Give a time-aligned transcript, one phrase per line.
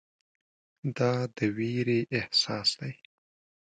[0.97, 2.93] دا د ویرې احساس دی.